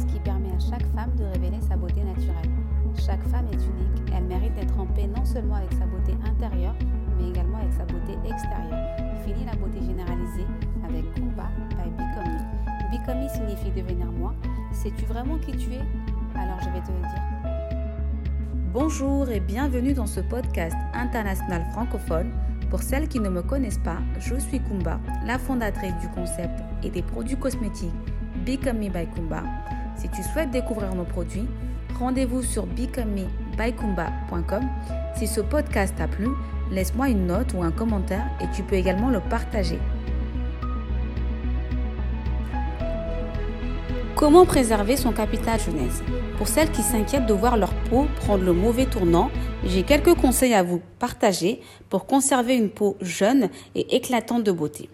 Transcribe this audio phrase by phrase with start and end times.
[0.00, 2.50] qui permet à chaque femme de révéler sa beauté naturelle.
[2.96, 6.74] Chaque femme est unique, elle mérite d'être en paix non seulement avec sa beauté intérieure,
[7.18, 8.96] mais également avec sa beauté extérieure.
[9.24, 10.46] Fini la beauté généralisée
[10.88, 12.90] avec Kumba by Become Me.
[12.90, 14.34] Become Me signifie devenir moi.
[14.72, 15.82] Sais-tu vraiment qui tu es?
[16.36, 17.22] Alors je vais te le dire.
[18.72, 22.32] Bonjour et bienvenue dans ce podcast international francophone.
[22.70, 26.88] Pour celles qui ne me connaissent pas, je suis Kumba, la fondatrice du concept et
[26.88, 27.92] des produits cosmétiques
[28.46, 29.42] Become Me by Kumba.
[30.02, 31.46] Si tu souhaites découvrir nos produits,
[31.96, 34.68] rendez-vous sur becomemebykumba.com.
[35.14, 36.26] Si ce podcast t'a plu,
[36.72, 39.78] laisse-moi une note ou un commentaire et tu peux également le partager.
[44.16, 46.02] Comment préserver son capital jeunesse?
[46.36, 49.30] Pour celles qui s'inquiètent de voir leur peau prendre le mauvais tournant,
[49.64, 54.88] j'ai quelques conseils à vous partager pour conserver une peau jeune et éclatante de beauté.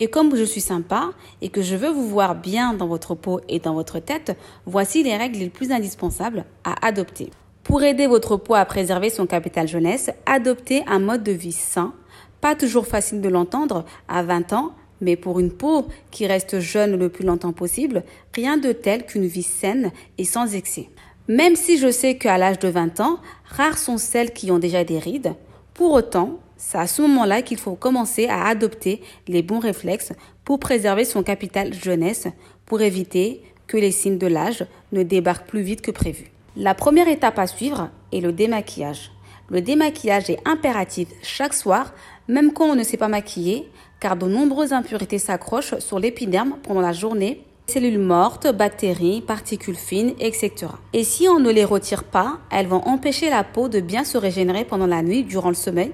[0.00, 3.40] Et comme je suis sympa et que je veux vous voir bien dans votre peau
[3.48, 7.30] et dans votre tête, voici les règles les plus indispensables à adopter.
[7.62, 11.94] Pour aider votre peau à préserver son capital jeunesse, adoptez un mode de vie sain.
[12.40, 16.96] Pas toujours facile de l'entendre à 20 ans, mais pour une peau qui reste jeune
[16.96, 20.90] le plus longtemps possible, rien de tel qu'une vie saine et sans excès.
[21.28, 24.84] Même si je sais qu'à l'âge de 20 ans, rares sont celles qui ont déjà
[24.84, 25.34] des rides,
[25.74, 30.12] pour autant, c'est à ce moment-là qu'il faut commencer à adopter les bons réflexes
[30.44, 32.28] pour préserver son capital jeunesse,
[32.64, 36.30] pour éviter que les signes de l'âge ne débarquent plus vite que prévu.
[36.56, 39.10] La première étape à suivre est le démaquillage.
[39.50, 41.92] Le démaquillage est impératif chaque soir,
[42.28, 43.68] même quand on ne s'est pas maquillé,
[44.00, 50.14] car de nombreuses impuretés s'accrochent sur l'épiderme pendant la journée cellules mortes, bactéries, particules fines,
[50.20, 50.52] etc.
[50.92, 54.16] Et si on ne les retire pas, elles vont empêcher la peau de bien se
[54.18, 55.92] régénérer pendant la nuit durant le sommeil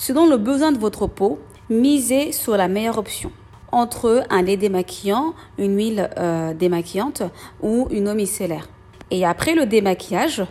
[0.00, 3.30] Selon le besoin de votre peau, misez sur la meilleure option.
[3.70, 7.22] Entre un lait démaquillant, une huile euh, démaquillante
[7.60, 8.70] ou une eau micellaire.
[9.10, 10.42] Et après le démaquillage,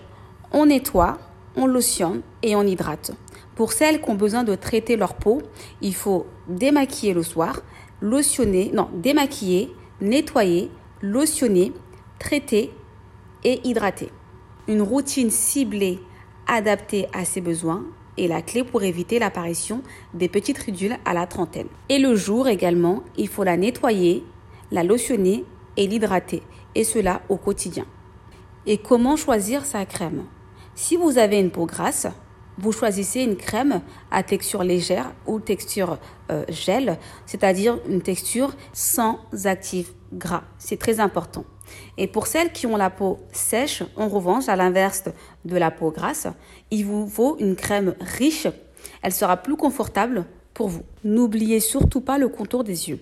[0.52, 1.18] on nettoie,
[1.56, 3.14] on lotionne et on hydrate.
[3.56, 5.42] Pour celles qui ont besoin de traiter leur peau,
[5.82, 7.62] il faut démaquiller le soir,
[8.02, 10.70] lotionner, non, démaquiller, nettoyer,
[11.02, 11.74] lotionner,
[12.20, 12.72] traiter
[13.44, 14.12] et hydrater.
[14.68, 16.00] Une routine ciblée
[16.46, 17.84] adaptée à ses besoins
[18.20, 19.82] est la clé pour éviter l'apparition
[20.14, 21.68] des petites ridules à la trentaine.
[21.90, 24.24] Et le jour également, il faut la nettoyer,
[24.72, 25.46] la lotionner
[25.78, 26.44] et l'hydrater,
[26.76, 27.86] et cela au quotidien.
[28.66, 30.26] Et comment choisir sa crème?
[30.76, 32.08] Si vous avez une peau grasse,
[32.58, 33.82] vous choisissez une crème
[34.12, 35.98] à texture légère ou texture
[36.30, 40.44] euh, gel, c'est-à-dire une texture sans actif gras.
[40.58, 41.46] C'est très important.
[41.98, 45.06] Et pour celles qui ont la peau sèche, en revanche, à l'inverse
[45.46, 46.28] de la peau grasse,
[46.72, 48.48] il vous faut une crème riche.
[49.02, 50.84] Elle sera plus confortable pour vous.
[51.04, 53.00] N'oubliez surtout pas le contour des yeux.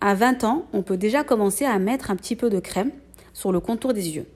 [0.00, 2.90] À 20 ans, on peut déjà commencer à mettre un petit peu de crème
[3.32, 4.26] sur le contour des yeux,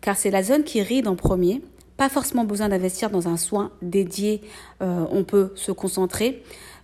[0.00, 1.62] car c'est la zone qui ride en premier.
[1.96, 4.42] Pas forcément besoin d'investir dans un soin dédié.
[4.82, 6.42] Euh, on peut se concentrer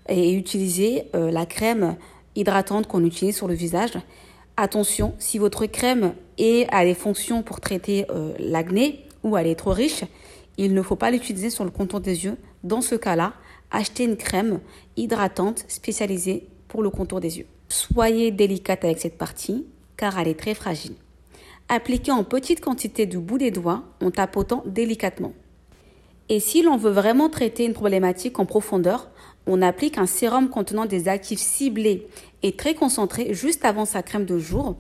[0.09, 1.97] et utiliser euh, la crème
[2.37, 3.99] hydratante qu'on utilise sur le visage
[4.63, 6.13] Attention, si votre crème
[6.71, 10.05] a des fonctions pour traiter euh, l'acné ou elle est trop riche,
[10.59, 12.37] il ne faut pas l'utiliser sur le contour des yeux.
[12.63, 13.33] Dans ce cas-là,
[13.71, 14.61] achetez une crème
[14.99, 17.47] hydratante spécialisée pour le contour des yeux.
[17.71, 19.65] Soyez délicate avec cette partie
[19.97, 20.93] car elle est très fragile.
[21.71, 25.33] Appliquez en petite quantité du bout des doigts en tapotant délicatement.
[26.33, 29.11] Et si l'on veut vraiment traiter une problématique en profondeur,
[29.49, 32.07] on applique un sérum contenant des actifs ciblés
[32.45, 34.77] et très concentrés juste avant sa crème de jour.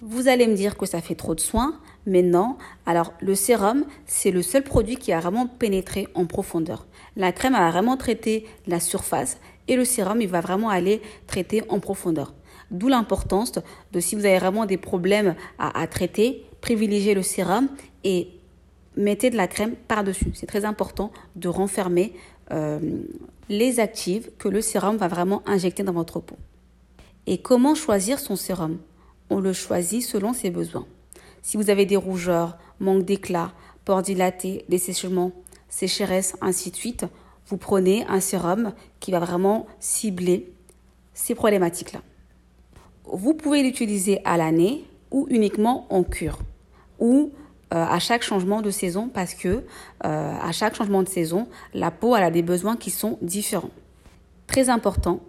[0.00, 2.56] Vous allez me dire que ça fait trop de soins, mais non.
[2.86, 6.86] Alors le sérum, c'est le seul produit qui a vraiment pénétré en profondeur.
[7.14, 9.36] La crème a vraiment traité la surface
[9.68, 12.32] et le sérum, il va vraiment aller traiter en profondeur.
[12.70, 13.52] D'où l'importance
[13.92, 17.68] de si vous avez vraiment des problèmes à, traiter, privilégiez le sérum
[18.02, 18.28] et
[18.96, 20.32] mettez de la crème par-dessus.
[20.34, 22.12] C'est très important de renfermer
[22.50, 22.78] euh,
[23.48, 26.36] les actifs que le sérum va vraiment injecter dans votre peau.
[27.26, 28.78] Et comment choisir son sérum?
[29.30, 30.86] On le choisit selon ses besoins.
[31.42, 33.52] Si vous avez des rougeurs, manque d'éclat,
[33.84, 35.32] pores dilatés, dessèchements,
[35.68, 37.06] sécheresse, ainsi de suite,
[37.48, 40.52] vous prenez un sérum qui va vraiment cibler
[41.14, 42.00] ces problématiques-là.
[43.04, 46.38] Vous pouvez l'utiliser à l'année ou uniquement en cure
[46.98, 47.32] ou
[47.74, 49.60] euh, à chaque changement de saison parce que euh,
[50.00, 53.70] à chaque changement de saison, la peau a des besoins qui sont différents.
[54.46, 55.20] Très important,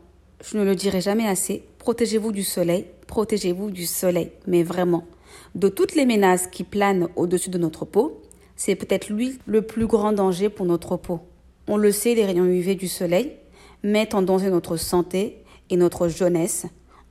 [0.44, 5.06] je ne le dirai jamais assez, protégez-vous du soleil, protégez-vous du soleil, mais vraiment.
[5.56, 8.22] De toutes les menaces qui planent au-dessus de notre peau,
[8.56, 11.22] c'est peut-être lui le plus grand danger pour notre peau.
[11.68, 13.34] On le sait, les rayons UV du soleil
[13.84, 16.66] mettent en danger notre santé et notre jeunesse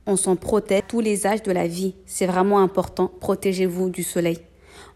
[0.05, 1.95] On s'en protège tous les âges de la vie.
[2.05, 3.11] C'est vraiment important.
[3.19, 4.39] Protégez-vous du soleil.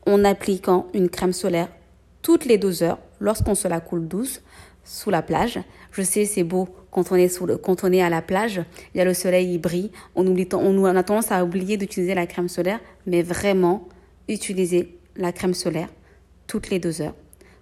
[0.05, 1.69] En appliquant une crème solaire
[2.21, 4.41] toutes les deux heures lorsqu'on se la coule douce
[4.83, 5.59] sous la plage.
[5.91, 7.59] Je sais, c'est beau quand on est sous le,
[8.01, 8.61] à la plage,
[8.93, 9.91] il y a le soleil, il brille.
[10.15, 13.87] On oublie, on, a tendance à oublier d'utiliser la crème solaire, mais vraiment,
[14.27, 15.87] utilisez la crème solaire
[16.47, 17.15] toutes les deux heures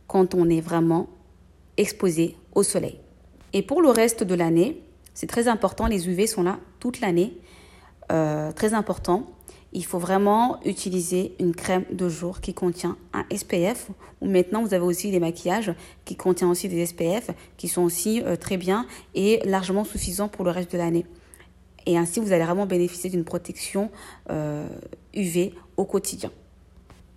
[0.08, 1.08] quand on est vraiment
[1.78, 3.00] exposé au soleil.
[3.54, 4.82] Et pour le reste de l'année,
[5.14, 7.38] c'est très important, les UV sont là toute l'année.
[8.12, 9.28] Euh, très important,
[9.72, 13.90] il faut vraiment utiliser une crème de jour qui contient un SPF.
[14.22, 15.74] Ou maintenant, vous avez aussi des maquillages
[16.06, 20.44] qui contiennent aussi des SPF, qui sont aussi euh, très bien et largement suffisants pour
[20.44, 21.06] le reste de l'année.
[21.86, 23.90] Et ainsi, vous allez vraiment bénéficier d'une protection
[24.28, 26.32] UV euh, au quotidien.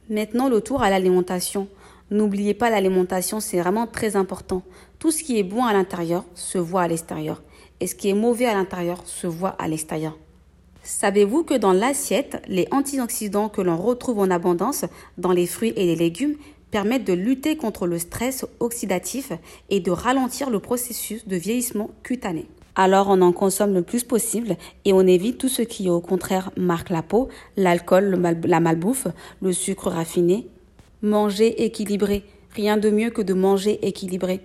[0.09, 1.69] Maintenant, le tour à l'alimentation.
[2.11, 4.63] N'oubliez pas l'alimentation, c'est vraiment très important.
[4.99, 7.43] Tout ce qui est bon à l'intérieur se voit à l'extérieur.
[7.81, 10.19] Et ce qui est mauvais à l'intérieur se voit à l'extérieur.
[10.85, 14.85] Savez-vous que dans l'assiette, les antioxydants que l'on retrouve en abondance
[15.17, 16.37] dans les fruits et les légumes
[16.73, 19.33] permettent de lutter contre le stress oxydatif
[19.71, 22.47] et de ralentir le processus de vieillissement cutané?
[22.75, 26.51] Alors on en consomme le plus possible et on évite tout ce qui au contraire
[26.57, 29.07] marque la peau, l'alcool, la malbouffe,
[29.41, 30.49] le sucre raffiné.
[31.03, 32.25] Manger équilibré,
[32.55, 34.41] rien de mieux que de manger équilibré.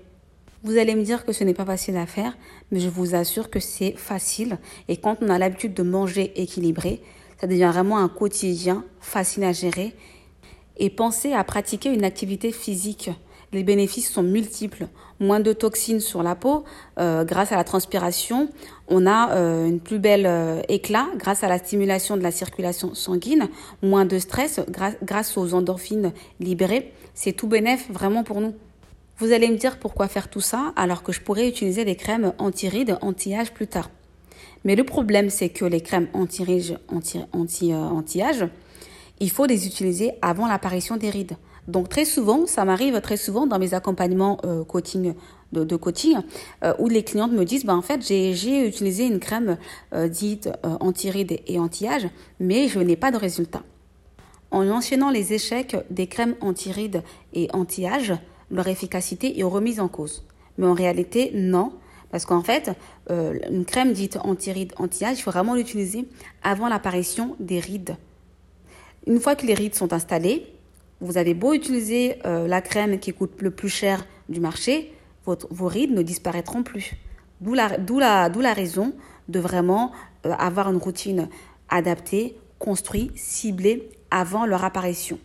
[0.67, 2.37] Vous allez me dire que ce n'est pas facile à faire,
[2.71, 4.57] mais je vous assure que c'est facile.
[4.89, 7.01] Et quand on a l'habitude de manger équilibré,
[7.39, 9.95] ça devient vraiment un quotidien facile à gérer.
[10.75, 13.09] Et pensez à pratiquer une activité physique.
[13.53, 14.87] Les bénéfices sont multiples.
[15.21, 16.65] Moins de toxines sur la peau
[16.99, 18.49] euh, grâce à la transpiration.
[18.89, 22.93] On a euh, une plus belle euh, éclat grâce à la stimulation de la circulation
[22.93, 23.47] sanguine.
[23.81, 24.59] Moins de stress
[25.01, 26.11] grâce aux endorphines
[26.41, 26.91] libérées.
[27.13, 28.53] C'est tout bénéf vraiment pour nous.
[29.19, 32.33] Vous allez me dire pourquoi faire tout ça alors que je pourrais utiliser des crèmes
[32.37, 33.89] anti-rides, anti-âge plus tard.
[34.63, 38.21] Mais le problème, c'est que les crèmes anti-âge, anti, anti, anti
[39.19, 41.35] il faut les utiliser avant l'apparition des rides.
[41.67, 45.15] Donc très souvent, ça m'arrive très souvent dans mes accompagnements euh, coaching
[45.51, 46.17] de, coaching
[46.63, 49.57] euh, où les clientes me disent bah en fait j'ai utilisé une crème
[49.93, 52.07] euh, dite anti-rides et anti-âge,
[52.39, 53.63] mais je n'ai pas de résultat.
[54.51, 57.01] En mentionnant les échecs des crèmes anti-rides
[57.33, 58.13] et anti-âge,
[58.51, 60.25] leur efficacité est remise en cause.
[60.57, 61.73] Mais en réalité, non.
[62.11, 62.71] Parce qu'en fait,
[63.11, 66.07] euh, une crème dite anti-rides, anti-âge, il faut vraiment l'utiliser
[66.41, 67.97] avant l'apparition des rides.
[69.05, 70.45] Une fois que les rides sont installées,
[70.99, 74.93] vous avez beau utiliser euh, la crème qui coûte le plus cher du marché,
[75.25, 76.93] vos rides ne disparaîtront plus.
[77.41, 78.93] D'où la, la, la, raison
[79.27, 79.91] de vraiment
[80.25, 81.29] euh, avoir une routine
[81.69, 85.19] adaptée, construite, ciblée avant leur apparition.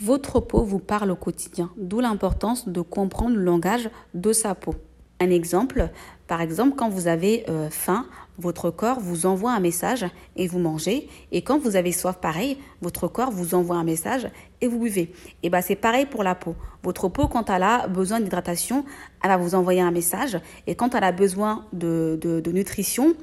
[0.00, 4.74] Votre peau vous parle au quotidien, d'où l'importance de comprendre le langage de sa peau.
[5.20, 5.88] Un exemple,
[6.26, 8.06] par exemple, quand vous avez euh, faim,
[8.36, 10.04] votre corps vous envoie un message
[10.34, 11.08] et vous mangez.
[11.30, 14.28] Et quand vous avez soif, pareil, votre corps vous envoie un message
[14.60, 15.12] et vous buvez.
[15.44, 16.56] Et ben c'est pareil pour la peau.
[16.82, 18.84] Votre peau, quand elle a besoin d'hydratation,
[19.22, 20.36] elle va vous envoyer un message.
[20.66, 23.14] Et quand elle a besoin de nutrition,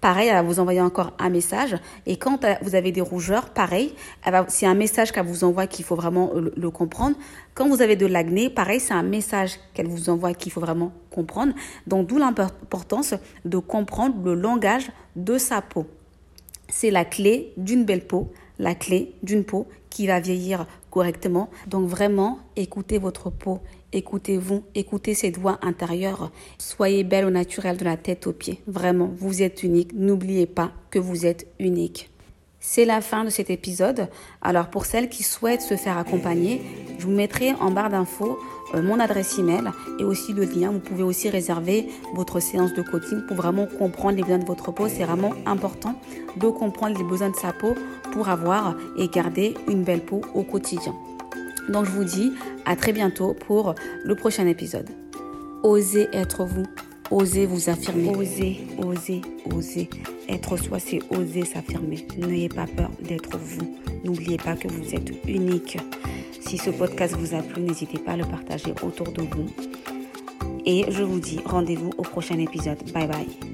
[0.00, 1.76] Pareil, elle va vous envoyer encore un message.
[2.06, 3.94] Et quand vous avez des rougeurs, pareil,
[4.48, 7.16] c'est un message qu'elle vous envoie qu'il faut vraiment le, comprendre.
[7.54, 10.92] Quand vous avez de l'acné, pareil, c'est un message qu'elle vous envoie qu'il faut vraiment
[11.10, 11.52] comprendre.
[11.86, 13.14] Donc, d'où l'importance
[13.44, 15.86] de comprendre le langage de sa peau.
[16.68, 21.48] C'est la clé d'une belle peau, la clé d'une peau qui va vieillir correctement.
[21.66, 23.60] Donc vraiment, écoutez votre peau,
[23.92, 26.30] écoutez-vous, écoutez ses doigts intérieurs.
[26.58, 28.60] Soyez belle au naturel de la tête aux pieds.
[28.66, 29.92] Vraiment, vous êtes unique.
[29.94, 32.09] N'oubliez pas que vous êtes unique.
[32.62, 34.08] C'est la fin de cet épisode.
[34.42, 36.60] Alors pour celles qui souhaitent se faire accompagner,
[36.98, 38.38] je vous mettrai en barre d'infos
[38.74, 39.64] euh, mon adresse email
[39.98, 40.70] et aussi le lien.
[40.70, 44.72] Vous pouvez aussi réserver votre séance de coaching pour vraiment comprendre les besoins de votre
[44.72, 44.88] peau.
[44.88, 45.98] C'est vraiment important
[46.36, 47.74] de comprendre les besoins de sa peau
[48.12, 50.94] pour avoir et garder une belle peau au quotidien.
[51.70, 52.32] Donc je vous dis
[52.66, 53.74] à très bientôt pour
[54.04, 54.90] le prochain épisode.
[55.62, 56.66] Osez être vous.
[57.10, 58.08] Osez vous affirmer.
[58.10, 59.20] Osez, osez,
[59.52, 59.88] osez.
[60.28, 62.06] Être soi, c'est oser s'affirmer.
[62.18, 63.76] N'ayez pas peur d'être vous.
[64.04, 65.76] N'oubliez pas que vous êtes unique.
[66.40, 69.46] Si ce podcast vous a plu, n'hésitez pas à le partager autour de vous.
[70.64, 72.78] Et je vous dis rendez-vous au prochain épisode.
[72.92, 73.49] Bye bye.